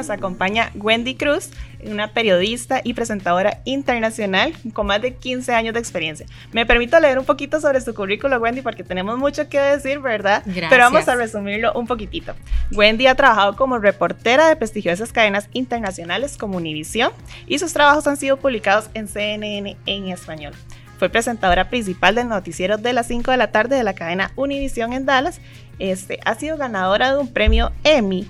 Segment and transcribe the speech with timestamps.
[0.00, 1.50] nos acompaña Wendy Cruz,
[1.84, 6.26] una periodista y presentadora internacional con más de 15 años de experiencia.
[6.52, 10.42] Me permito leer un poquito sobre su currículo, Wendy, porque tenemos mucho que decir, ¿verdad?
[10.46, 10.70] Gracias.
[10.70, 12.34] Pero vamos a resumirlo un poquitito.
[12.72, 17.12] Wendy ha trabajado como reportera de prestigiosas cadenas internacionales como Univision
[17.46, 20.54] y sus trabajos han sido publicados en CNN en español.
[20.98, 24.94] Fue presentadora principal del noticiero de las 5 de la tarde de la cadena Univision
[24.94, 25.40] en Dallas.
[25.78, 28.26] Este, ha sido ganadora de un premio Emmy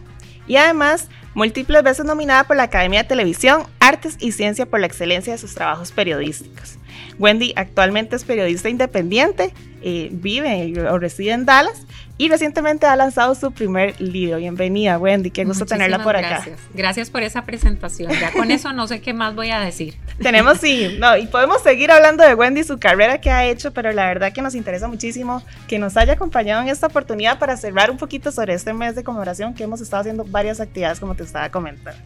[0.50, 4.86] y además múltiples veces nominada por la Academia de Televisión, Artes y Ciencia por la
[4.86, 6.76] excelencia de sus trabajos periodísticos.
[7.20, 9.52] Wendy actualmente es periodista independiente,
[9.82, 14.38] eh, vive o reside en Dallas y recientemente ha lanzado su primer libro.
[14.38, 16.28] Bienvenida, Wendy, qué gusto Muchísimas tenerla por acá.
[16.28, 16.60] Gracias.
[16.72, 18.10] gracias por esa presentación.
[18.18, 19.96] Ya con eso no sé qué más voy a decir.
[20.22, 23.92] Tenemos, sí, no, y podemos seguir hablando de Wendy, su carrera que ha hecho, pero
[23.92, 27.90] la verdad que nos interesa muchísimo que nos haya acompañado en esta oportunidad para cerrar
[27.90, 31.24] un poquito sobre este mes de conmemoración que hemos estado haciendo varias actividades, como te
[31.24, 32.00] estaba comentando.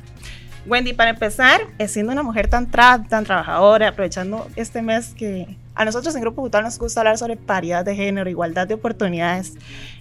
[0.67, 5.57] Wendy, para empezar, eh, siendo una mujer tan, tra tan trabajadora, aprovechando este mes que
[5.75, 9.55] a nosotros en Grupo Butal nos gusta hablar sobre paridad de género, igualdad de oportunidades.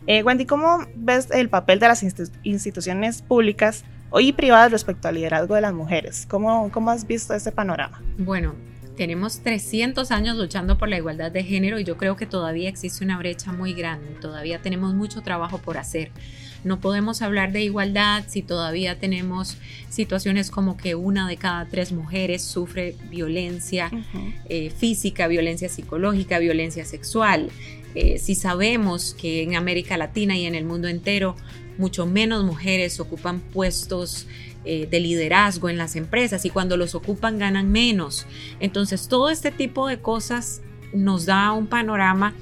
[0.08, 3.84] Eh, Wendy, ¿cómo ves el papel de las institu instituciones públicas
[4.20, 6.26] y privadas respecto al liderazgo de las mujeres?
[6.30, 8.02] ¿Cómo, cómo has visto ese panorama?
[8.18, 8.56] Bueno,
[8.96, 13.04] tenemos 300 años luchando por la igualdad de género y yo creo que todavía existe
[13.04, 16.12] una brecha muy grande, todavía tenemos mucho trabajo por hacer.
[16.64, 19.58] No podemos hablar de igualdad si todavía tenemos
[19.90, 24.34] situaciones como que una de cada tres mujeres sufre violencia uh -huh.
[24.48, 27.50] eh, física, violencia psicológica, violencia sexual.
[27.96, 31.36] Eh, si sabemos que en América Latina y en el mundo entero
[31.78, 34.28] mucho menos mujeres ocupan puestos
[34.66, 38.26] eh, de liderazgo en las empresas y cuando los ocupan ganan menos.
[38.60, 40.62] Entonces todo este tipo de cosas
[40.94, 42.34] nos da un panorama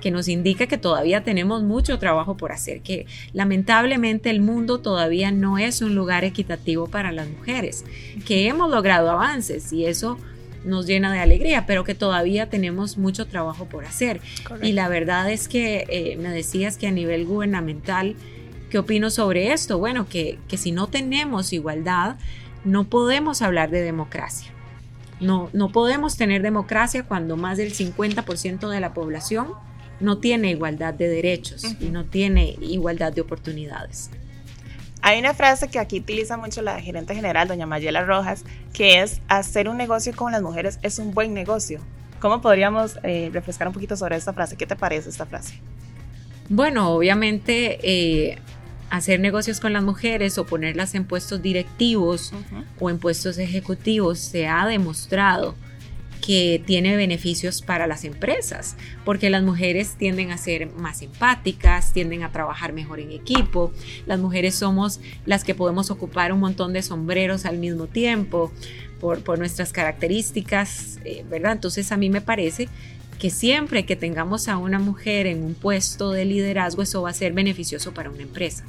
[0.00, 5.32] que nos indica que todavía tenemos mucho trabajo por hacer, que lamentablemente el mundo todavía
[5.32, 7.84] no es un lugar equitativo para las mujeres,
[8.24, 10.18] que hemos logrado avances y eso
[10.64, 14.20] nos llena de alegría, pero que todavía tenemos mucho trabajo por hacer.
[14.44, 14.66] Correcto.
[14.66, 18.16] Y la verdad es que eh, me decías que a nivel gubernamental,
[18.70, 19.78] ¿qué opino sobre esto?
[19.78, 22.16] Bueno, que, que si no tenemos igualdad,
[22.64, 24.50] no podemos hablar de democracia.
[25.20, 29.48] No, no podemos tener democracia cuando más del 50% de la población
[30.00, 31.76] no tiene igualdad de derechos uh -huh.
[31.80, 34.10] y no tiene igualdad de oportunidades.
[35.02, 39.20] Hay una frase que aquí utiliza mucho la gerente general, doña Mayela Rojas, que es
[39.28, 41.80] hacer un negocio con las mujeres es un buen negocio.
[42.20, 44.56] ¿Cómo podríamos eh, refrescar un poquito sobre esta frase?
[44.56, 45.60] ¿Qué te parece esta frase?
[46.48, 48.38] Bueno, obviamente eh,
[48.90, 52.64] hacer negocios con las mujeres o ponerlas en puestos directivos uh -huh.
[52.80, 55.54] o en puestos ejecutivos se ha demostrado
[56.26, 62.24] que tiene beneficios para las empresas, porque las mujeres tienden a ser más empáticas, tienden
[62.24, 63.72] a trabajar mejor en equipo,
[64.06, 68.50] las mujeres somos las que podemos ocupar un montón de sombreros al mismo tiempo
[68.98, 71.52] por, por nuestras características, eh, ¿verdad?
[71.52, 72.68] Entonces a mí me parece
[73.18, 77.14] que siempre que tengamos a una mujer en un puesto de liderazgo, eso va a
[77.14, 78.64] ser beneficioso para una empresa.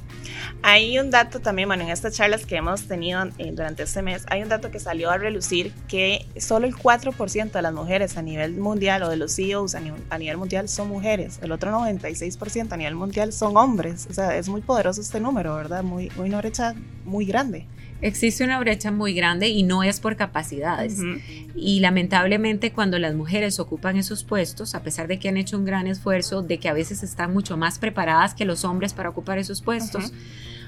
[0.61, 4.25] Hay un dato también, bueno, en estas charlas que hemos tenido eh, durante este mes,
[4.29, 8.21] hay un dato que salió a relucir que solo el 4% de las mujeres a
[8.21, 9.79] nivel mundial o de los CEOs a
[10.17, 14.07] nivel, mundial son mujeres, el otro 96% a nivel mundial son hombres.
[14.09, 15.83] O sea, es muy poderoso este número, ¿verdad?
[15.83, 16.75] Muy, muy una brecha
[17.05, 17.65] muy grande.
[18.01, 20.99] Existe una brecha muy grande y no es por capacidades.
[20.99, 21.51] Uh -huh.
[21.55, 25.65] Y lamentablemente cuando las mujeres ocupan esos puestos, a pesar de que han hecho un
[25.65, 29.39] gran esfuerzo, de que a veces están mucho más preparadas que los hombres para ocupar
[29.39, 30.13] esos puestos, uh -huh.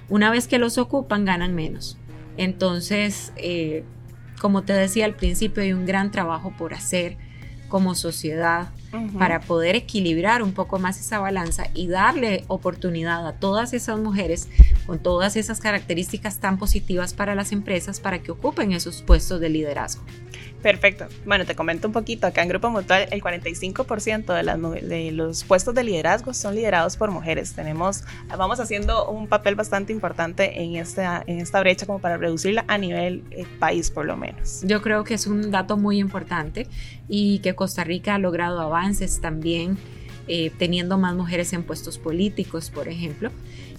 [0.10, 1.98] una vez que los ocupan ganan menos.
[2.38, 3.84] Entonces, eh,
[4.40, 7.18] como te decía al principio, hay un gran trabajo por hacer
[7.68, 9.18] como sociedad uh -huh.
[9.20, 14.48] para poder equilibrar un poco más esa balanza y darle oportunidad a todas esas mujeres
[14.90, 19.48] con todas esas características tan positivas para las empresas para que ocupen esos puestos de
[19.48, 20.02] liderazgo.
[20.64, 21.06] Perfecto.
[21.28, 22.26] Bueno, te comento un poquito.
[22.26, 26.98] Acá en Grupo Mutual, el 45% de, las, de los puestos de liderazgo son liderados
[26.98, 27.54] por mujeres.
[27.54, 28.04] Tenemos,
[28.36, 32.80] vamos haciendo un papel bastante importante en esta, en esta brecha como para reducirla a
[32.80, 34.64] nivel eh, país, por lo menos.
[34.64, 36.66] Yo creo que es un dato muy importante
[37.08, 39.78] y que Costa Rica ha logrado avances también
[40.32, 43.32] eh, teniendo más mujeres en puestos políticos, por ejemplo.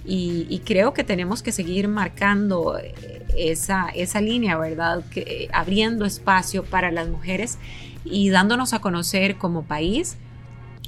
[0.04, 2.78] Y, y, creo que tenemos que seguir marcando
[3.36, 5.04] esa, esa línea, ¿verdad?
[5.10, 7.58] Que, eh, abriendo espacio para las mujeres
[8.04, 10.16] y dándonos a conocer como país,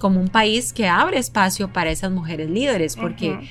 [0.01, 3.49] como un país que abre espacio para esas mujeres líderes, porque uh -huh.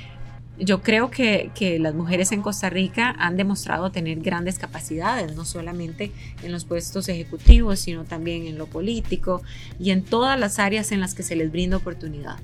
[0.59, 5.45] yo creo que, que, las mujeres en Costa Rica han demostrado tener grandes capacidades, no
[5.45, 6.11] solamente
[6.43, 9.41] en los puestos ejecutivos, sino también en lo político
[9.79, 12.37] y en todas las áreas en las que se les brinda oportunidad.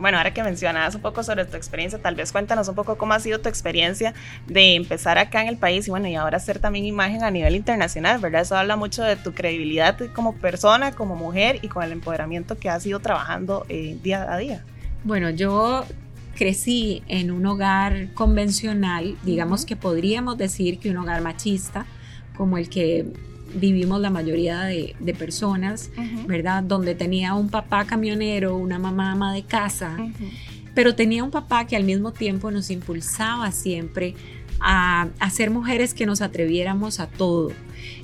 [0.00, 3.14] Bueno, ahora que mencionabas un poco sobre tu experiencia, tal vez cuéntanos un poco cómo
[3.14, 4.12] ha sido tu experiencia
[4.46, 7.54] de empezar acá en el país y bueno, y ahora hacer también imagen a nivel
[7.54, 8.42] internacional, ¿verdad?
[8.42, 12.68] Eso habla mucho de tu credibilidad como persona, como mujer y con el empoderamiento que
[12.68, 14.62] has ido trabajando eh, día a día.
[15.04, 15.84] Bueno, yo
[16.36, 21.86] crecí en un hogar convencional, digamos que podríamos decir que un hogar machista,
[22.36, 23.06] como el que
[23.54, 25.90] vivimos la mayoría de, personas,
[26.26, 26.62] ¿verdad?
[26.62, 29.96] Donde tenía un papá camionero, una mamá ama de casa,
[30.74, 34.14] pero tenía un papá que al mismo tiempo nos impulsaba siempre
[34.60, 37.52] a, a, ser mujeres que nos atreviéramos a todo.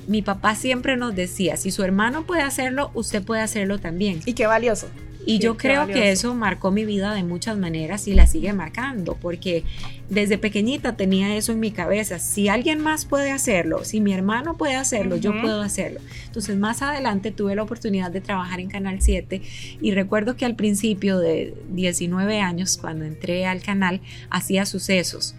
[0.06, 4.20] Mi papá siempre nos decía, si su hermano puede hacerlo, usted puede hacerlo también.
[4.24, 4.88] Y qué valioso.
[5.26, 9.16] Y yo creo que eso marcó mi vida de muchas maneras y la sigue marcando,
[9.20, 9.64] porque
[10.10, 12.18] desde pequeñita tenía eso en mi cabeza.
[12.18, 16.00] Si alguien más puede hacerlo, si mi hermano puede hacerlo, yo puedo hacerlo.
[16.26, 19.40] Entonces más adelante tuve la oportunidad de trabajar en Canal 7
[19.80, 24.00] y recuerdo que al principio de 19 años, cuando entré al canal,
[24.30, 25.34] hacía sucesos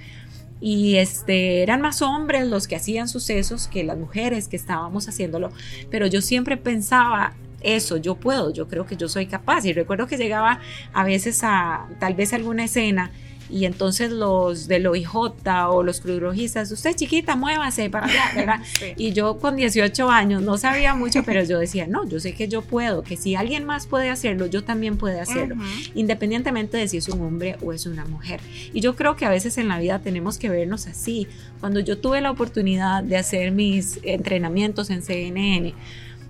[0.62, 5.52] y este eran más hombres los que hacían sucesos que las mujeres que estábamos haciéndolo,
[5.92, 7.34] pero yo siempre pensaba
[7.65, 9.65] eso, yo puedo, yo creo que yo soy capaz.
[9.65, 10.59] Y recuerdo que llegaba
[10.94, 13.12] a veces a tal vez alguna escena
[13.50, 15.15] y entonces los del OIJ
[15.69, 18.59] o los crudrojistas, usted chiquita, muévase para allá, ¿verdad?
[18.97, 22.47] Y yo con 18 años no sabía mucho, pero yo decía, no, yo sé que
[22.47, 25.56] yo puedo, que si alguien más puede hacerlo, yo también puedo hacerlo,
[25.94, 28.39] independientemente de si es un hombre o es una mujer.
[28.73, 31.27] Y yo creo que a veces en la vida tenemos que vernos así.
[31.59, 35.73] Cuando yo tuve la oportunidad de hacer mis entrenamientos en CNN,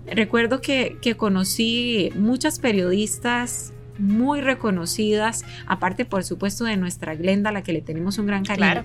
[0.08, 7.64] Recuerdo que, conocí muchas periodistas muy reconocidas, aparte por supuesto de nuestra Glenda, a la
[7.64, 8.84] que le tenemos un gran cariño.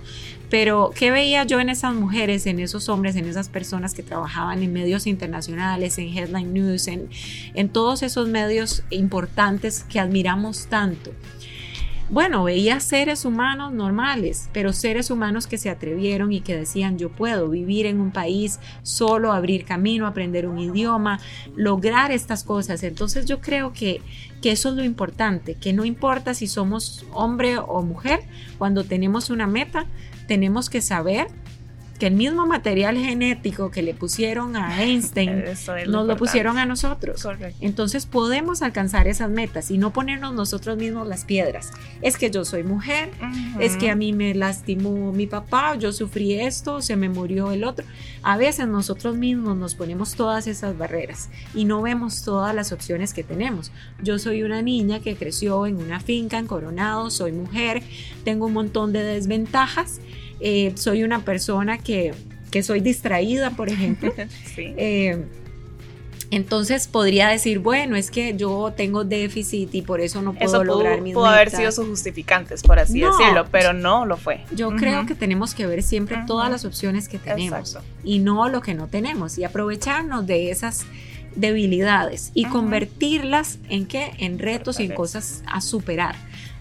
[0.51, 4.63] Pero, ¿qué veía yo en esas mujeres, en esos hombres, en esas personas que trabajaban
[4.63, 7.09] en medios internacionales, en Headline News, en,
[7.55, 11.11] en todos esos medios importantes que admiramos tanto?
[12.11, 17.09] Bueno, veía seres humanos normales, pero seres humanos que se atrevieron y que decían yo
[17.09, 21.21] puedo vivir en un país solo, abrir camino, aprender un idioma,
[21.55, 22.83] lograr estas cosas.
[22.83, 24.03] Entonces yo creo que,
[24.43, 28.25] que eso es lo importante, que no importa si somos hombre o mujer,
[28.59, 29.87] cuando tenemos una meta,
[30.27, 31.29] tenemos que saber
[32.01, 35.45] que el mismo material genético que le pusieron a Einstein
[35.87, 37.25] nos lo pusieron a nosotros.
[37.61, 41.71] Entonces podemos alcanzar esas metas y no ponernos nosotros mismos las piedras.
[42.01, 43.11] Es que yo soy mujer,
[43.61, 47.65] es que a mí me lastimó mi papá, yo sufrí esto, se me murió el
[47.65, 47.85] otro.
[48.23, 53.13] A veces nosotros mismos nos ponemos todas esas barreras y no vemos todas las opciones
[53.13, 53.73] que tenemos.
[54.03, 57.83] Yo soy una niña que creció en una finca en Coronado, soy mujer,
[58.25, 60.01] tengo un montón de desventajas
[60.41, 62.15] eh, soy una persona que,
[62.63, 64.13] soy distraída, por ejemplo.
[64.57, 65.25] Eh,
[66.31, 71.01] entonces podría decir, bueno, es que yo tengo déficit y por eso no puedo lograr
[71.01, 74.45] mis pudo haber sido sus justificantes, por así decirlo, pero no lo fue.
[74.55, 78.63] Yo creo que tenemos que ver siempre todas las opciones que tenemos y no lo
[78.63, 80.87] que no tenemos y aprovecharnos de esas
[81.35, 84.13] debilidades y convertirlas en qué?
[84.19, 86.15] En retos y en cosas a superar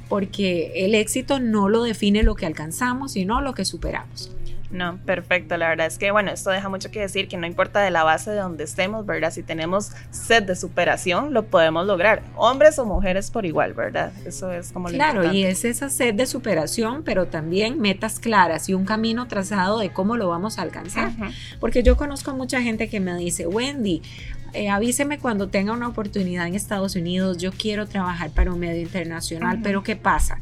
[0.10, 4.32] porque el éxito no lo define lo que alcanzamos, sino lo que superamos.
[4.72, 5.58] No, perfecto.
[5.58, 8.04] La verdad es que, bueno, esto deja mucho que decir, que no importa de la
[8.04, 9.32] base de donde estemos, ¿verdad?
[9.32, 14.12] Si tenemos sed de superación, lo podemos lograr, hombres o mujeres por igual, ¿verdad?
[14.26, 18.70] Eso es como lo Claro, y es esa sed de superación, pero también metas claras
[18.70, 21.12] y un camino trazado de cómo lo vamos a alcanzar.
[21.60, 24.04] Porque yo conozco a mucha gente que me dice, Wendy,
[24.54, 28.82] eh, avíseme cuando tenga una oportunidad en Estados Unidos, yo quiero trabajar para un medio
[28.82, 30.40] internacional, pero ¿qué pasa?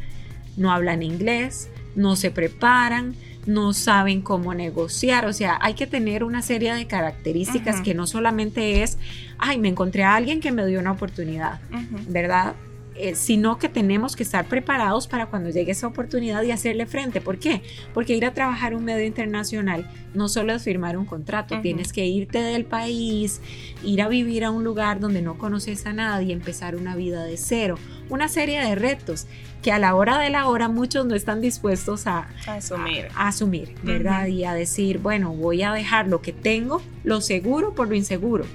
[0.56, 6.24] No hablan inglés, no se preparan, no saben cómo negociar, o sea, hay que tener
[6.24, 8.98] una serie de características que no solamente es,
[9.38, 11.60] ay, me encontré a alguien que me dio una oportunidad,
[12.08, 12.56] ¿verdad?
[13.00, 17.22] Eh, sino que tenemos que estar preparados para cuando llegue esa oportunidad y hacerle frente.
[17.22, 17.62] ¿Por qué?
[17.94, 22.08] Porque ir a trabajar un medio internacional no solo es firmar un contrato, tienes que
[22.08, 23.40] irte del país,
[23.84, 27.38] ir a vivir a un lugar donde no conoces a nadie, empezar una vida de
[27.38, 27.78] cero,
[28.10, 29.28] una serie de retos
[29.62, 33.76] que a la hora de la hora muchos no están dispuestos a, asumir, a, asumir
[33.84, 34.26] ¿verdad?
[34.26, 38.46] Y a decir, bueno, voy a dejar lo que tengo, lo seguro por lo inseguro,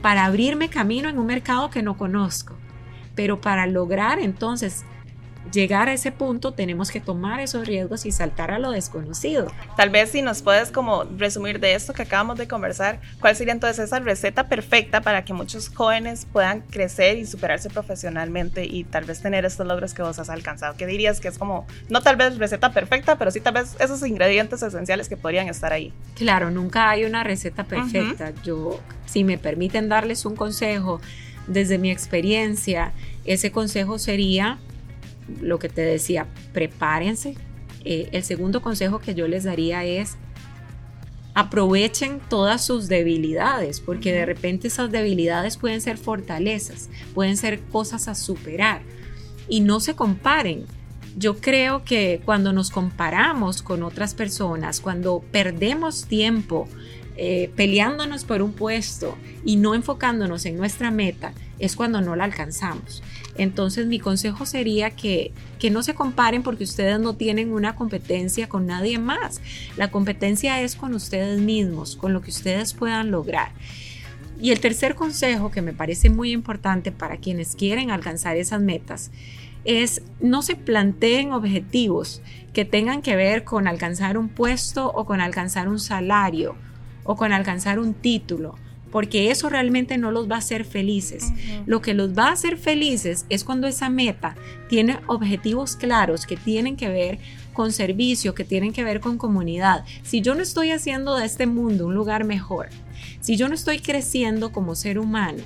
[0.00, 2.56] para abrirme camino en un mercado que no conozco.
[3.14, 4.84] Pero para lograr entonces
[5.52, 9.46] llegar a ese punto tenemos que tomar esos riesgos y saltar a lo desconocido.
[9.76, 13.52] Tal vez si nos puedes como resumir de esto que acabamos de conversar, ¿cuál sería
[13.52, 19.04] entonces esa receta perfecta para que muchos jóvenes puedan crecer y superarse profesionalmente y tal
[19.04, 20.76] vez tener estos logros que vos has alcanzado?
[20.76, 24.04] ¿Qué dirías que es como, no tal vez receta perfecta, pero sí tal vez esos
[24.06, 25.92] ingredientes esenciales que podrían estar ahí?
[26.14, 28.32] Claro, nunca hay una receta perfecta.
[28.42, 31.00] Yo, si me permiten darles un consejo,
[31.46, 32.92] desde mi experiencia,
[33.24, 34.58] ese consejo sería
[35.40, 37.34] lo que te decía, prepárense.
[37.84, 40.16] Eh, el segundo consejo que yo les daría es
[41.34, 48.06] aprovechen todas sus debilidades, porque de repente esas debilidades pueden ser fortalezas, pueden ser cosas
[48.08, 48.82] a superar
[49.48, 50.64] y no se comparen.
[51.16, 56.68] Yo creo que cuando nos comparamos con otras personas, cuando perdemos tiempo
[57.16, 62.24] eh, peleándonos por un puesto y no enfocándonos en nuestra meta, es cuando no la
[62.24, 63.02] alcanzamos.
[63.36, 68.48] Entonces mi consejo sería que, que no se comparen porque ustedes no tienen una competencia
[68.48, 69.40] con nadie más.
[69.76, 73.52] La competencia es con ustedes mismos, con lo que ustedes puedan lograr.
[74.40, 79.10] Y el tercer consejo que me parece muy importante para quienes quieren alcanzar esas metas
[79.64, 82.20] es no se planteen objetivos
[82.52, 86.56] que tengan que ver con alcanzar un puesto o con alcanzar un salario
[87.04, 88.56] o con alcanzar un título
[88.94, 91.32] porque eso realmente no los va a hacer felices.
[91.66, 94.36] Lo que los va a hacer felices es cuando esa meta
[94.68, 97.18] tiene objetivos claros que tienen que ver
[97.52, 99.84] con servicio, que tienen que ver con comunidad.
[100.04, 102.68] Si yo no estoy haciendo de este mundo un lugar mejor,
[103.18, 105.42] si yo no estoy creciendo como ser humano,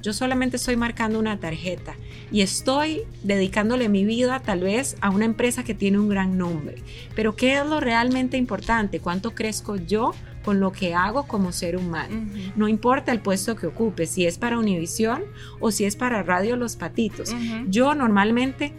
[0.00, 1.94] yo solamente estoy marcando una tarjeta
[2.30, 6.76] y estoy dedicándole mi vida tal vez a una empresa que tiene un gran nombre.
[7.16, 9.00] Pero ¿qué es lo realmente importante?
[9.00, 10.12] ¿Cuánto crezco yo
[10.44, 12.26] con lo que hago como ser humano.
[12.56, 15.22] No importa el puesto que ocupe, si es para Univisión
[15.60, 17.34] o si es para Radio Los Patitos.
[17.68, 18.72] Yo normalmente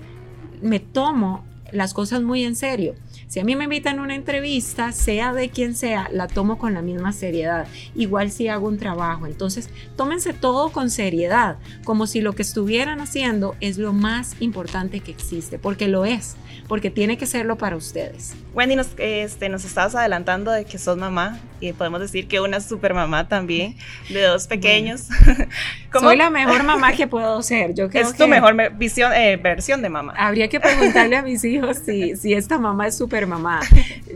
[0.62, 2.96] me tomo las cosas muy en serio.
[3.28, 6.76] Si a mí me invitan a una entrevista, sea de quien sea, la tomo con
[6.76, 7.68] la misma seriedad.
[7.96, 9.26] Igual si hago un trabajo.
[9.26, 15.00] Entonces, tómense todo con seriedad, como si lo que estuvieran haciendo es lo más importante
[15.00, 16.36] que existe, porque lo es,
[16.74, 18.34] porque tiene que serlo para ustedes.
[18.56, 22.60] Wendy, nos, este, nos estabas adelantando de que sos mamá y podemos decir que una
[22.62, 23.76] super mamá también,
[24.10, 25.08] de dos pequeños.
[25.94, 27.76] Soy la mejor mamá que puedo ser.
[27.76, 30.16] Yo creo es tu mejor visión, eh, versión de mamá.
[30.18, 33.60] Habría que preguntarle a mis hijos si, si esta mamá es súper mamá.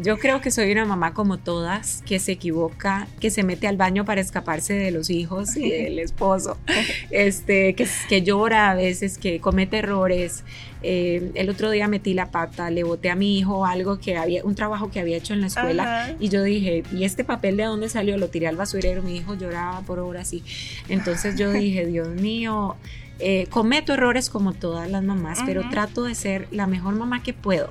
[0.01, 3.77] Yo creo que soy una mamá como todas, que se equivoca, que se mete al
[3.77, 6.57] baño para escaparse de los hijos y del esposo,
[7.11, 10.43] este, que, que llora a veces, que comete errores.
[10.83, 14.43] Eh, el otro día metí la pata, le boté a mi hijo algo que había,
[14.43, 17.63] un trabajo que había hecho en la escuela y yo dije, ¿y este papel de
[17.63, 18.17] dónde salió?
[18.17, 20.43] Lo tiré al basurero, mi hijo lloraba por horas y
[20.87, 22.75] entonces yo dije, Dios mío,
[23.19, 27.33] eh, cometo errores como todas las mamás, pero trato de ser la mejor mamá que
[27.33, 27.69] puedo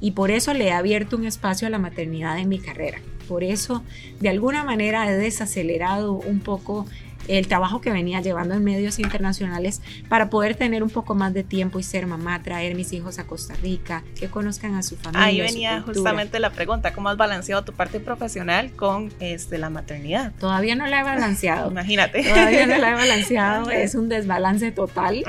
[0.00, 3.00] y por eso le he abierto un espacio a la maternidad en mi carrera.
[3.28, 3.82] Por eso,
[4.20, 6.86] de alguna manera, he desacelerado un poco
[7.28, 11.42] el trabajo que venía llevando en medios internacionales para poder tener un poco más de
[11.42, 15.26] tiempo y ser mamá, traer mis hijos a Costa Rica, que conozcan a su familia.
[15.26, 20.32] Ahí venía justamente la pregunta, ¿cómo has balanceado tu parte profesional con este, la maternidad?
[20.38, 21.70] Todavía no la he balanceado.
[21.76, 22.22] Imagínate.
[22.22, 25.24] Todavía no la he balanceado, es un desbalance total,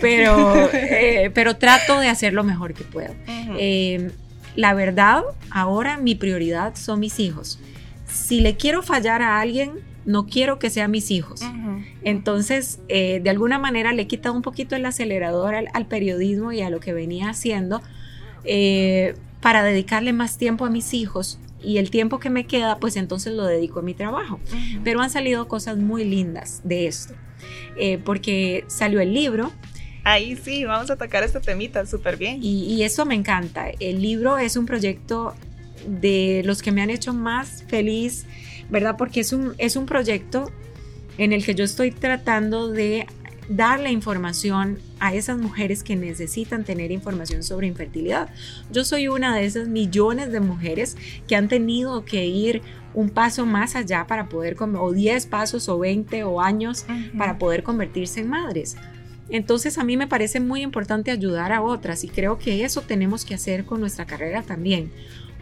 [0.00, 3.14] pero, eh, pero trato de hacer lo mejor que puedo.
[3.58, 4.10] Eh,
[4.56, 7.60] la verdad, ahora mi prioridad son mis hijos.
[8.06, 9.74] Si le quiero fallar a alguien,
[10.08, 11.42] no quiero que sean mis hijos.
[12.02, 16.62] Entonces, eh, de alguna manera le he quitado un poquito el acelerador al, periodismo y
[16.62, 17.82] a lo que venía haciendo
[18.44, 21.38] eh, para dedicarle más tiempo a mis hijos.
[21.62, 24.40] Y el tiempo que me queda, pues entonces lo dedico a mi trabajo.
[24.82, 27.12] Pero han salido cosas muy lindas de esto.
[27.76, 29.52] Eh, porque salió el libro,
[30.04, 32.38] Ahí sí, vamos a tocar este temita súper bien.
[32.42, 33.66] Y, y, eso me encanta.
[33.78, 35.34] El libro es un proyecto
[35.86, 38.24] de los que me han hecho más feliz
[38.70, 38.96] ¿verdad?
[38.96, 40.50] Porque es un, es un proyecto
[41.16, 43.06] en el que yo estoy tratando de
[43.48, 48.28] dar la información a esas mujeres que necesitan tener información sobre infertilidad.
[48.70, 50.96] Yo soy una de esas millones de mujeres
[51.26, 52.62] que han tenido que ir
[52.94, 56.84] un paso más allá para poder, o 10 pasos o 20 o años
[57.16, 58.76] para poder convertirse en madres.
[59.30, 63.24] Entonces a mí me parece muy importante ayudar a otras y creo que eso tenemos
[63.24, 64.90] que hacer con nuestra carrera también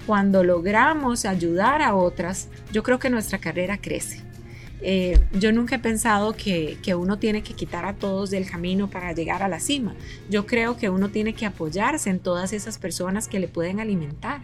[0.07, 4.23] cuando logramos ayudar a otras, yo creo que nuestra carrera crece.
[4.83, 8.89] Eh, yo nunca he pensado que, que, uno tiene que quitar a todos del camino
[8.89, 9.95] para llegar a la cima.
[10.29, 14.43] Yo creo que uno tiene que apoyarse en todas esas personas que le pueden alimentar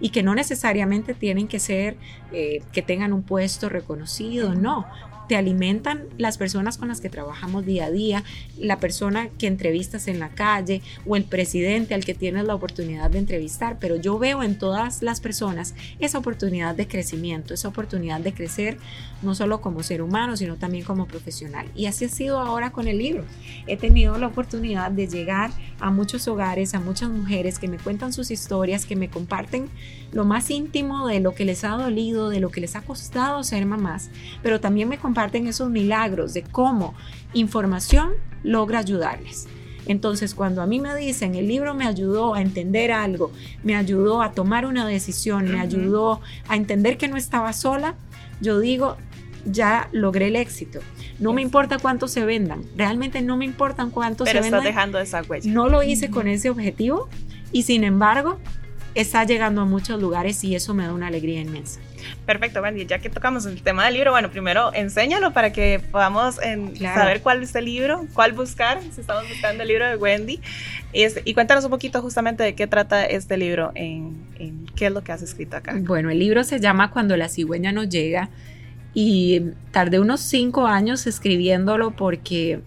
[0.00, 1.96] y que no necesariamente tienen que ser
[2.32, 4.86] eh, que tengan un puesto reconocido, no,
[5.28, 8.24] te alimentan las personas con las que trabajamos día a día,
[8.58, 13.10] la persona que entrevistas en la calle o el presidente al que tienes la oportunidad
[13.10, 18.20] de entrevistar, pero yo veo en todas las personas esa oportunidad de crecimiento, esa oportunidad
[18.20, 18.78] de crecer
[19.22, 21.66] no solo como ser humano, sino también como profesional.
[21.74, 23.24] Y así ha sido ahora con el libro.
[23.66, 28.12] He tenido la oportunidad de llegar a muchos hogares, a muchas mujeres que me cuentan
[28.12, 29.68] sus historias, que me comparten
[30.12, 33.42] lo más íntimo de lo que les ha dolido, de lo que les ha costado
[33.44, 34.10] ser mamás,
[34.42, 36.94] pero también me comparten esos milagros de cómo
[37.34, 38.12] información
[38.42, 39.46] logra ayudarles.
[39.86, 44.20] Entonces, cuando a mí me dicen, el libro me ayudó a entender algo, me ayudó
[44.20, 47.94] a tomar una decisión, me ayudó a entender que no estaba sola,
[48.40, 48.98] yo digo,
[49.46, 50.80] ya logré el éxito.
[51.18, 54.50] No me importa cuántos se vendan, realmente no me importan cuántos se vendan.
[54.50, 55.50] Pero estás dejando esa huella.
[55.50, 57.08] No lo hice con ese objetivo
[57.50, 58.38] y sin embargo
[59.00, 61.80] está llegando a muchos lugares y eso me da una alegría inmensa.
[62.26, 62.86] Perfecto, Wendy.
[62.86, 67.22] Ya que tocamos el tema del libro, bueno, primero enséñalo para que podamos en, saber
[67.22, 70.40] cuál es el libro, cuál buscar, si estamos buscando el libro de Wendy.
[70.92, 74.92] Y, y cuéntanos un poquito justamente de qué trata este libro, en, en, qué es
[74.92, 75.74] lo que has escrito acá.
[75.78, 78.30] Bueno, el libro se llama Cuando la cigüeña nos llega
[78.94, 82.60] y tardé unos cinco años escribiéndolo porque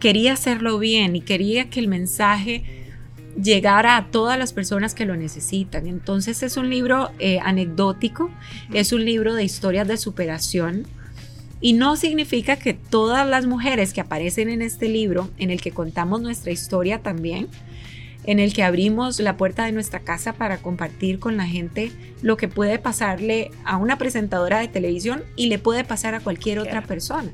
[0.00, 2.79] quería hacerlo bien y quería que el mensaje
[3.40, 5.86] llegar a todas las personas que lo necesitan.
[5.86, 8.30] Entonces es un libro eh, anecdótico,
[8.72, 10.86] es un libro de historias de superación
[11.60, 15.72] y no significa que todas las mujeres que aparecen en este libro, en el que
[15.72, 17.48] contamos nuestra historia también,
[18.24, 21.90] en el que abrimos la puerta de nuestra casa para compartir con la gente
[22.22, 26.58] lo que puede pasarle a una presentadora de televisión y le puede pasar a cualquier
[26.58, 27.30] otra persona.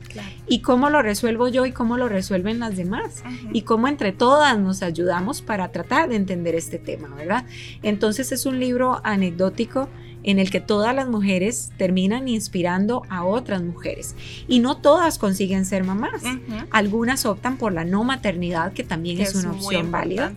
[0.47, 3.23] Y cómo lo resuelvo yo y cómo lo resuelven las demás.
[3.53, 7.45] Y cómo entre todas nos ayudamos para tratar de entender este tema, ¿verdad?
[7.83, 9.89] Entonces es un libro anecdótico
[10.23, 14.17] en el que todas las mujeres terminan inspirando a otras mujeres.
[14.49, 16.23] Y no todas consiguen ser mamás.
[16.71, 20.33] Algunas optan por la no maternidad, que también es, una opción válida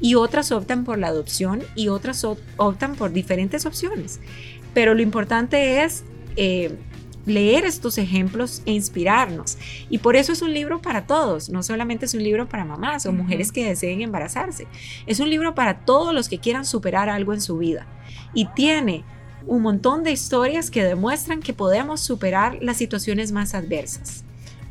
[0.00, 2.24] y otras optan por la adopción y otras
[2.56, 4.20] optan por diferentes opciones.
[4.74, 6.04] Pero lo importante es
[6.36, 6.76] eh,
[7.26, 9.58] leer estos ejemplos e inspirarnos.
[9.90, 13.04] Y por eso es un libro para todos, no solamente es un libro para mamás
[13.06, 14.66] o mujeres que deseen embarazarse,
[15.06, 17.86] es un libro para todos los que quieran superar algo en su vida.
[18.32, 19.04] Y tiene
[19.46, 24.25] un montón de historias que demuestran que podemos superar las situaciones más adversas.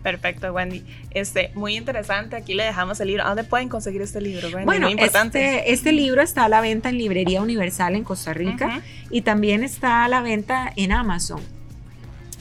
[0.05, 0.83] Perfecto, Wendy.
[1.09, 2.35] Este, muy interesante.
[2.35, 3.23] Aquí le dejamos el libro.
[3.23, 4.65] ¿A dónde pueden conseguir este libro, Wendy?
[4.65, 5.57] Bueno, muy importante.
[5.61, 9.63] Este, este, libro está a la venta en Librería Universal en Costa Rica y también
[9.63, 11.41] está a la venta en Amazon.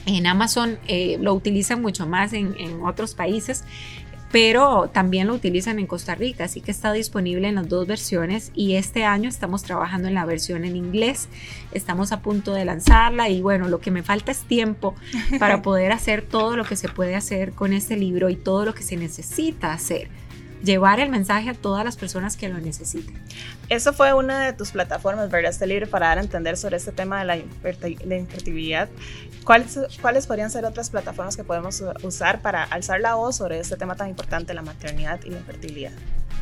[0.05, 3.63] En Amazon eh, lo utilizan mucho más en, en otros países
[4.31, 8.51] pero también lo utilizan en Costa Rica, así que está disponible en las dos versiones
[8.53, 11.29] y este año estamos trabajando en la versión en inglés,
[11.71, 14.95] estamos a punto de lanzarla y bueno, lo que me falta es tiempo
[15.39, 18.73] para poder hacer todo lo que se puede hacer con este libro y todo lo
[18.73, 20.09] que se necesita hacer
[20.65, 23.15] llevar el mensaje a todas las personas que lo necesiten.
[23.69, 25.51] Eso fue una de tus plataformas, ¿verdad?
[25.51, 28.89] Este libro para dar a entender sobre este tema de la infertilidad.
[29.45, 33.77] ¿Cuáles, ¿Cuáles podrían ser otras plataformas que podemos usar para alzar la voz sobre este
[33.77, 35.91] tema tan importante, la maternidad y la infertilidad?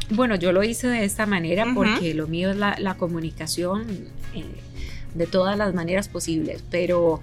[0.10, 3.86] Bueno, yo lo hice de esta manera porque lo mío es la, comunicación
[4.34, 4.46] eh,
[5.14, 7.22] de todas las maneras posibles, pero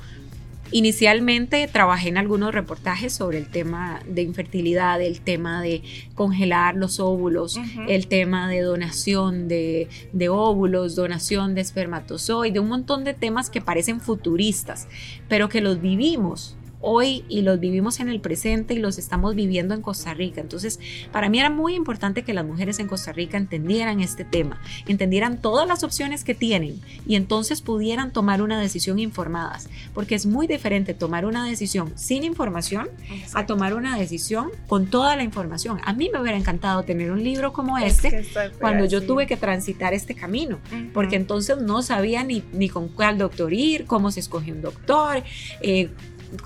[0.72, 5.82] Inicialmente trabajé en algunos reportajes sobre el tema de infertilidad, el tema de
[6.14, 13.04] congelar los óvulos, el tema de donación de, de óvulos, donación de espermatozoides, un montón
[13.04, 14.86] de temas que parecen futuristas,
[15.28, 19.74] pero que los vivimos hoy y los vivimos en el presente y los estamos viviendo
[19.74, 20.40] en Costa Rica.
[20.40, 20.80] Entonces,
[21.12, 25.40] para mí era muy importante que las mujeres en Costa Rica entendieran este tema, entendieran
[25.40, 30.46] todas las opciones que tienen y entonces pudieran tomar una decisión informadas, porque es muy
[30.46, 32.88] diferente tomar una decisión sin información
[33.34, 35.80] a tomar una decisión con toda la información.
[35.84, 38.24] A mí me hubiera encantado tener un libro como este
[38.58, 40.58] cuando yo tuve que transitar este camino,
[40.94, 45.22] porque entonces no sabía ni, ni con cuál doctor ir, cómo se escoge un doctor,
[45.62, 45.90] eh,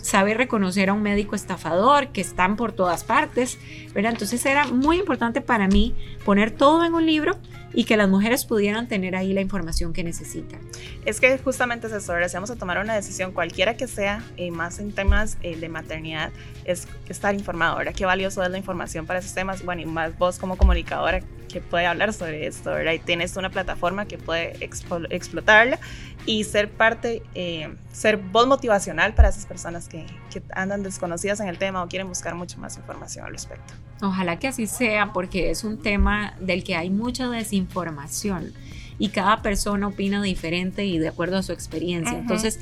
[0.00, 3.58] sabe reconocer a un médico estafador que están por todas partes,
[3.94, 4.12] ¿verdad?
[4.12, 5.94] Entonces era muy importante para mí
[6.24, 7.36] poner todo en un libro
[7.74, 10.60] y que las mujeres pudieran tener ahí la información que necesitan.
[11.04, 14.22] Es que justamente es eso, ahora si vamos a tomar una decisión cualquiera que sea,
[14.36, 16.30] y más en temas eh, de maternidad,
[16.64, 17.94] es estar informado, ¿verdad?
[17.94, 21.20] Qué valioso es la información para esos temas, bueno, y más vos como comunicadora
[21.54, 22.92] que puede hablar sobre esto, ¿verdad?
[22.92, 25.78] Y tienes una plataforma que puede explotarla
[26.26, 31.48] y ser parte, eh, ser voz motivacional para esas personas que, que, andan desconocidas en
[31.48, 33.72] el tema o quieren buscar mucho más información al respecto.
[34.04, 38.52] Ojalá que así sea porque es un tema del que hay mucha desinformación
[38.98, 42.18] y cada persona opina diferente y de acuerdo a su experiencia.
[42.18, 42.60] Entonces,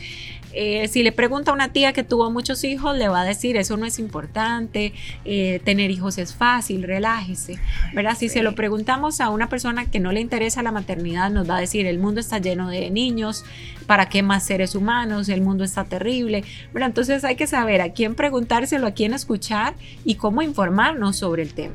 [0.55, 3.57] eh, si le pregunta a una tía que tuvo muchos hijos, le va a decir,
[3.57, 4.93] eso no es importante,
[5.25, 7.59] eh, tener hijos es fácil, relájese,
[7.95, 8.17] ¿verdad?
[8.19, 11.57] Si se lo preguntamos a una persona que no le interesa la maternidad, nos va
[11.57, 13.45] a decir, el mundo está lleno de niños,
[13.87, 15.29] ¿para qué más seres humanos?
[15.29, 16.89] El mundo está terrible, ¿verdad?
[16.91, 21.55] Entonces hay que saber a quién preguntárselo, a quién escuchar y cómo informarnos sobre el
[21.55, 21.75] tema.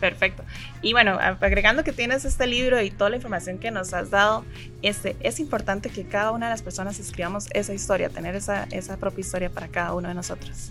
[0.00, 0.44] Perfecto.
[0.82, 4.44] Y bueno, agregando que tienes este libro y toda la información que nos has dado,
[4.82, 8.96] este, es importante que cada una de las personas escribamos esa historia, tener esa, esa
[8.96, 10.70] propia historia para cada uno de nosotros.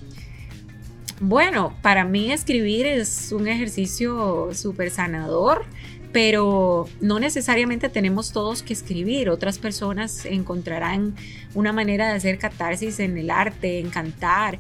[1.20, 5.66] Bueno, para mí escribir es un ejercicio súper sanador
[6.12, 9.30] pero no necesariamente tenemos todos que escribir.
[9.30, 11.16] Otras personas encontrarán
[11.54, 14.58] una manera de hacer catarsis en el arte, en cantar.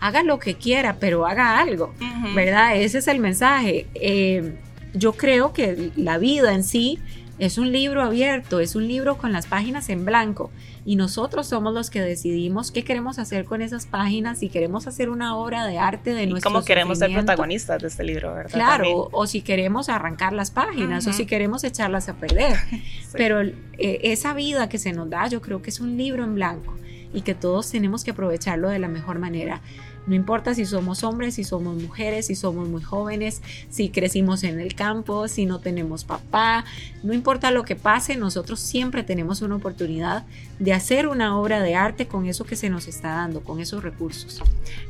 [0.00, 1.92] Haga lo que quiera, pero haga algo,
[2.34, 2.76] ¿verdad?
[2.76, 3.86] Ese es el mensaje.
[3.94, 4.54] Eh,
[4.94, 6.98] yo creo que la vida en sí
[7.38, 10.50] es un libro abierto, es un libro con las páginas en blanco
[10.84, 15.08] y nosotros somos los que decidimos qué queremos hacer con esas páginas, si queremos hacer
[15.08, 18.52] una obra de arte de nuestro cómo queremos ser protagonistas de este libro, ¿verdad?
[18.52, 22.58] Claro, o si queremos arrancar las páginas o si queremos echarlas a perder.
[23.12, 26.34] Pero eh, esa vida que se nos da, yo creo que es un libro en
[26.34, 26.74] blanco
[27.12, 29.62] y que todos tenemos que aprovecharlo de la mejor manera.
[30.06, 34.58] No importa si somos hombres, si somos mujeres, si somos muy jóvenes, si crecimos en
[34.58, 36.64] el campo, si no tenemos papá,
[37.02, 40.24] no importa lo que pase, nosotros siempre tenemos una oportunidad
[40.58, 43.82] de hacer una obra de arte con eso que se nos está dando, con esos
[43.82, 44.42] recursos.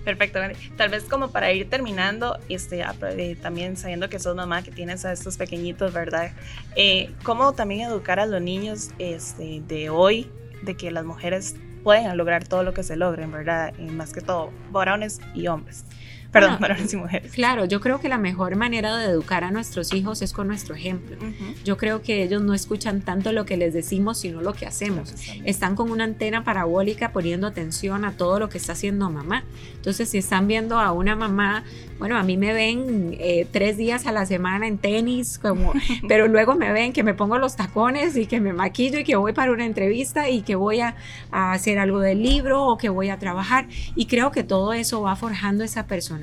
[0.04, 0.38] Perfecto,
[0.76, 5.04] tal vez como para ir terminando, este, eh, también sabiendo que sos mamá, que tienes
[5.04, 6.32] a estos pequeñitos, ¿verdad?
[6.76, 10.28] Eh, ¿Cómo también educar a los niños este, de hoy
[10.62, 13.72] de que las mujeres pueden lograr todo lo que se logren, ¿verdad?
[13.78, 15.84] Y más que todo, varones y hombres.
[16.32, 17.32] Perdón, varones y mujeres.
[17.32, 20.74] Claro, yo creo que la mejor manera de educar a nuestros hijos es con nuestro
[20.76, 21.16] ejemplo.
[21.64, 25.14] Yo creo que ellos no escuchan tanto lo que les decimos, sino lo que hacemos.
[25.44, 29.44] Están con una antena parabólica poniendo atención a todo lo que está haciendo mamá.
[29.74, 31.64] Entonces, si están viendo a una mamá,
[31.98, 35.72] bueno, a mí me ven eh, tres días a la semana en tenis, como,
[36.08, 39.16] pero luego me ven que me pongo los tacones y que me maquillo y que
[39.16, 40.94] voy para una entrevista y que voy a,
[41.32, 43.66] a hacer algo del libro o que voy a trabajar.
[43.96, 46.19] Y creo que todo eso va forjando esa persona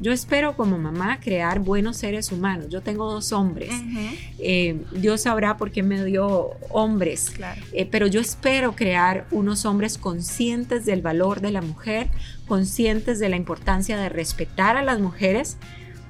[0.00, 2.66] yo espero como mamá crear buenos seres humanos.
[2.68, 3.70] Yo tengo dos hombres.
[4.38, 7.32] Eh, Dios sabrá por qué me dio hombres.
[7.72, 12.08] Eh, pero yo espero crear unos hombres conscientes del valor de la mujer,
[12.46, 15.56] conscientes de la importancia de respetar a las mujeres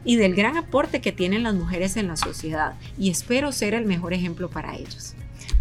[0.05, 2.75] y del gran aporte que tienen las mujeres en la sociedad.
[2.99, 5.15] Y espero ser el mejor ejemplo para ellos.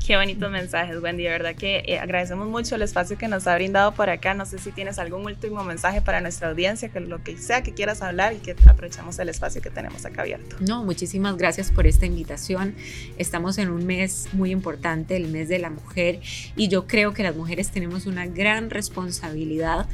[0.06, 1.24] Qué bonitos mensajes, Wendy.
[1.24, 4.36] De verdad que eh, agradecemos mucho el espacio que nos ha brindado por acá.
[4.36, 7.74] No sé si tienes algún último mensaje para nuestra audiencia, que lo que sea que
[7.74, 10.58] quieras hablar y que aprovechamos el espacio que tenemos acá abierto.
[10.60, 12.76] No, muchísimas gracias por esta invitación.
[13.18, 16.20] Estamos en un mes muy importante, el mes de la mujer,
[16.56, 19.88] y yo creo que las mujeres tenemos una gran responsabilidad.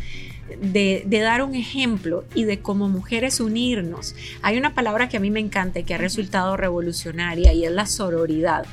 [0.62, 4.16] De, de, dar un ejemplo y de como mujeres unirnos.
[4.42, 7.72] Hay una palabra que a mí me encanta y que ha resultado revolucionaria y es
[7.72, 8.66] la sororidad.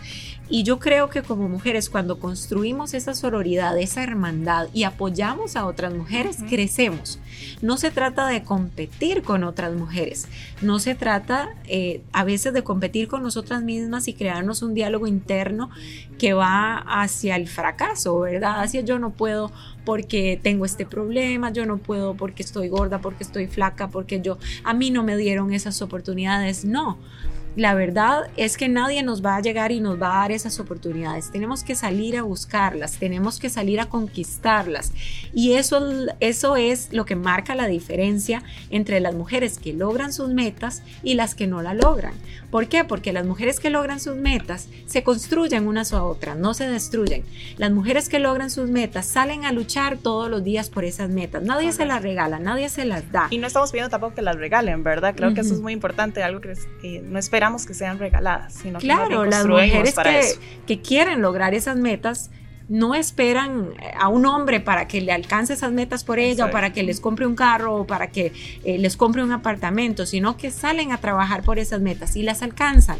[0.51, 5.67] Y yo creo que como mujeres, cuando construimos esa sororidad, esa hermandad y apoyamos a
[5.67, 7.19] otras mujeres, crecemos.
[7.61, 10.27] No se trata de competir con otras mujeres,
[10.63, 15.07] no se trata eh, a veces de competir con nosotras mismas y crearnos un diálogo
[15.07, 15.71] interno
[16.19, 18.63] que va hacia el fracaso, ¿verdad?
[18.63, 19.53] Hacia yo no puedo
[19.85, 24.39] porque tengo este problema, yo no puedo porque estoy gorda, porque estoy flaca, porque yo
[24.65, 26.65] a mí no me dieron esas oportunidades.
[26.65, 26.99] No,
[27.57, 30.61] la verdad es que nadie nos va a llegar y nos va a dar esas
[30.61, 31.31] oportunidades.
[31.31, 34.93] Tenemos que salir a buscarlas, tenemos que salir a conquistarlas.
[35.33, 40.29] Y eso, eso es lo que marca la diferencia entre las mujeres que logran sus
[40.29, 42.15] metas y las que no la logran.
[42.51, 42.85] ¿Por qué?
[42.85, 47.25] Porque las mujeres que logran sus metas se construyen unas a otras, no se destruyen.
[47.59, 51.43] Las mujeres que logran sus metas salen a luchar todos los días por esas metas.
[51.43, 53.29] Nadie se las regala, nadie se las da.
[53.31, 55.15] Y no estamos pidiendo tampoco que las regalen, ¿verdad?
[55.15, 59.23] Creo que eso es muy importante, algo que no esperamos que sean regaladas, sino claro,
[59.23, 60.23] que las mujeres que,
[60.67, 62.31] que quieren lograr esas metas
[62.69, 66.73] no esperan a un hombre para que le alcance esas metas por ella o para
[66.73, 68.33] que les compre un carro o para que
[68.65, 72.43] eh, les compre un apartamento, sino que salen a trabajar por esas metas y las
[72.43, 72.99] alcanzan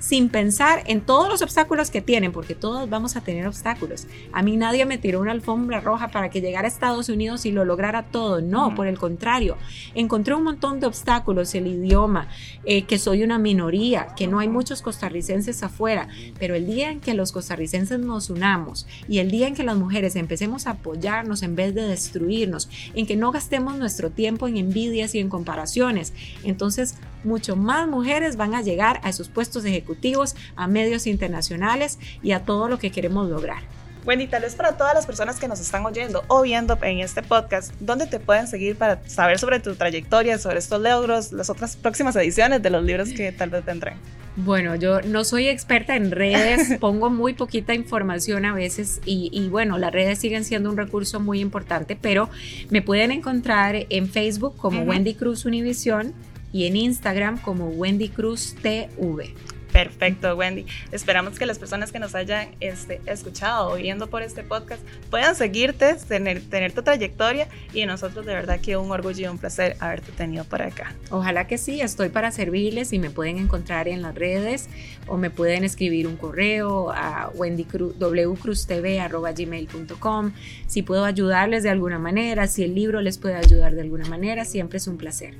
[0.00, 4.06] sin pensar en todos los obstáculos que tienen, porque todos vamos a tener obstáculos.
[4.32, 7.52] A mí nadie me tiró una alfombra roja para que llegara a Estados Unidos y
[7.52, 8.40] lo lograra todo.
[8.40, 9.56] No, por el contrario,
[9.94, 12.28] encontré un montón de obstáculos, el idioma,
[12.64, 16.08] eh, que soy una minoría, que no hay muchos costarricenses afuera,
[16.38, 19.76] pero el día en que los costarricenses nos unamos y el día en que las
[19.76, 24.56] mujeres empecemos a apoyarnos en vez de destruirnos, en que no gastemos nuestro tiempo en
[24.56, 30.36] envidias y en comparaciones, entonces mucho más mujeres van a llegar a esos puestos ejecutivos,
[30.56, 33.62] a medios internacionales y a todo lo que queremos lograr.
[34.06, 37.22] Wendy, tal vez para todas las personas que nos están oyendo o viendo en este
[37.22, 41.76] podcast, ¿dónde te pueden seguir para saber sobre tu trayectoria, sobre estos logros, las otras
[41.76, 43.98] próximas ediciones de los libros que tal vez tendrán?
[44.36, 49.76] Bueno, yo no soy experta en redes, pongo muy poquita información a veces y, bueno,
[49.76, 52.30] las redes siguen siendo un recurso muy importante, pero
[52.70, 56.14] me pueden encontrar en Facebook como Wendy Cruz Univisión
[56.52, 59.34] y en Instagram como Wendy Cruz TV.
[59.72, 60.66] Perfecto, Wendy.
[60.90, 65.34] Esperamos que las personas que nos hayan este, escuchado o viendo por este podcast puedan
[65.36, 69.76] seguirte, tener, tener tu trayectoria y nosotros de verdad que un orgullo y un placer
[69.78, 70.94] haberte tenido por acá.
[71.10, 74.68] Ojalá que sí, estoy para servirles y me pueden encontrar en las redes
[75.06, 80.32] o me pueden escribir un correo a www.cruztv.gmail.com
[80.66, 84.44] si puedo ayudarles de alguna manera, si el libro les puede ayudar de alguna manera,
[84.44, 85.36] siempre es un placer.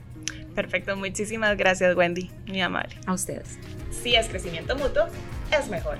[0.54, 2.94] Perfecto, muchísimas gracias Wendy, mi amable.
[3.06, 3.58] A ustedes.
[3.90, 5.06] Si es crecimiento mutuo,
[5.50, 5.98] es mejor.